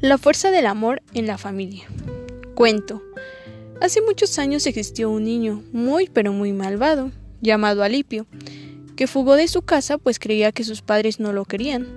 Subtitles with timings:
[0.00, 1.88] La fuerza del amor en la familia.
[2.54, 3.02] Cuento.
[3.80, 7.10] Hace muchos años existió un niño muy pero muy malvado,
[7.40, 8.28] llamado Alipio,
[8.94, 11.88] que fugó de su casa pues creía que sus padres no lo querían.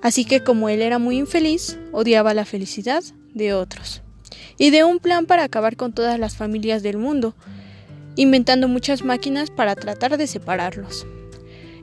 [0.00, 3.04] Así que como él era muy infeliz, odiaba la felicidad
[3.34, 4.00] de otros.
[4.56, 7.34] Y de un plan para acabar con todas las familias del mundo,
[8.16, 11.06] inventando muchas máquinas para tratar de separarlos.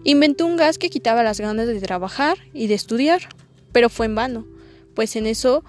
[0.04, 3.30] Inventó un gas que quitaba las ganas de trabajar y de estudiar,
[3.72, 4.48] pero fue en vano,
[4.96, 5.64] pues en eso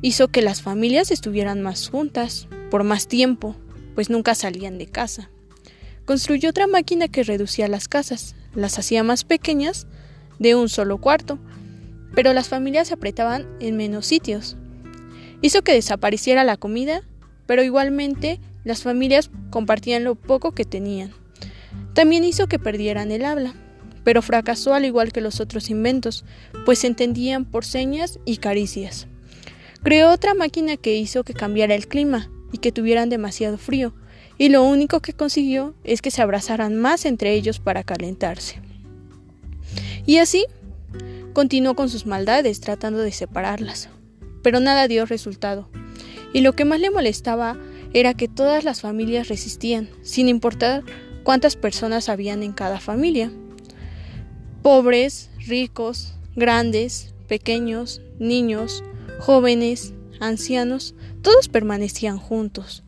[0.00, 3.56] hizo que las familias estuvieran más juntas, por más tiempo,
[3.94, 5.30] pues nunca salían de casa.
[6.04, 9.86] Construyó otra máquina que reducía las casas, las hacía más pequeñas,
[10.38, 11.38] de un solo cuarto,
[12.14, 14.56] pero las familias se apretaban en menos sitios.
[15.40, 17.02] Hizo que desapareciera la comida,
[17.46, 21.12] pero igualmente las familias compartían lo poco que tenían.
[21.94, 23.54] También hizo que perdieran el habla,
[24.04, 26.24] pero fracasó al igual que los otros inventos,
[26.64, 29.06] pues se entendían por señas y caricias.
[29.82, 33.94] Creó otra máquina que hizo que cambiara el clima y que tuvieran demasiado frío,
[34.38, 38.60] y lo único que consiguió es que se abrazaran más entre ellos para calentarse.
[40.06, 40.46] Y así
[41.32, 43.88] continuó con sus maldades tratando de separarlas,
[44.42, 45.68] pero nada dio resultado.
[46.32, 47.56] Y lo que más le molestaba
[47.94, 50.82] era que todas las familias resistían, sin importar
[51.24, 53.30] cuántas personas habían en cada familia.
[54.62, 58.84] Pobres, ricos, grandes, pequeños, niños,
[59.18, 62.84] jóvenes, ancianos, todos permanecían juntos.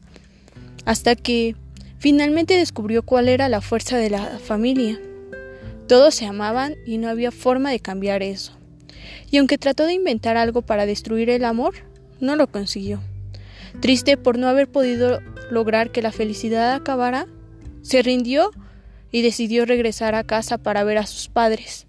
[0.84, 1.56] Hasta que
[1.98, 5.00] finalmente descubrió cuál era la fuerza de la familia.
[5.88, 8.52] Todos se amaban y no había forma de cambiar eso.
[9.30, 11.74] Y aunque trató de inventar algo para destruir el amor,
[12.20, 13.00] no lo consiguió.
[13.80, 17.26] Triste por no haber podido lograr que la felicidad acabara,
[17.82, 18.50] se rindió
[19.14, 21.86] y decidió regresar a casa para ver a sus padres.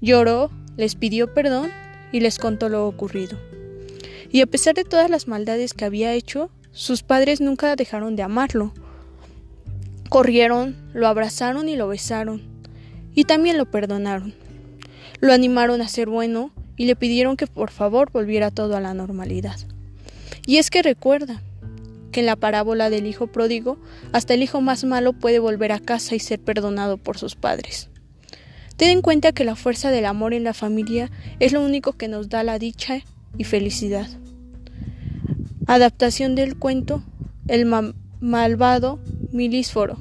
[0.00, 1.70] Lloró, les pidió perdón
[2.10, 3.38] y les contó lo ocurrido.
[4.32, 8.24] Y a pesar de todas las maldades que había hecho, sus padres nunca dejaron de
[8.24, 8.74] amarlo.
[10.08, 12.42] Corrieron, lo abrazaron y lo besaron,
[13.14, 14.34] y también lo perdonaron.
[15.20, 18.94] Lo animaron a ser bueno y le pidieron que por favor volviera todo a la
[18.94, 19.60] normalidad.
[20.44, 21.40] Y es que recuerda,
[22.14, 23.76] que en la parábola del hijo pródigo,
[24.12, 27.90] hasta el hijo más malo puede volver a casa y ser perdonado por sus padres.
[28.76, 31.10] Ten en cuenta que la fuerza del amor en la familia
[31.40, 33.00] es lo único que nos da la dicha
[33.36, 34.06] y felicidad.
[35.66, 37.02] Adaptación del cuento
[37.48, 37.66] El
[38.20, 39.00] malvado
[39.32, 39.98] Milísforo